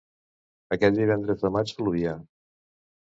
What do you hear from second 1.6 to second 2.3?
plovia.